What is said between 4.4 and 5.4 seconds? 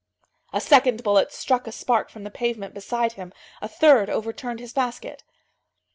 his basket.